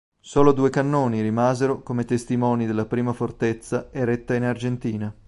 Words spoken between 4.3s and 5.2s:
in Argentina.